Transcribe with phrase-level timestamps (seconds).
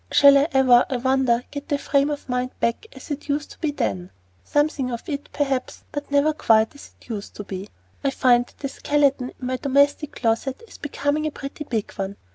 [0.11, 3.59] Shall I ever, I wonder, get the frame of mind back as it used to
[3.59, 4.09] be then?
[4.43, 7.69] Something of it, perhaps, but never quite as it used to be.
[8.03, 12.17] I find that the skeleton in my domestic closet is becoming a pretty big one.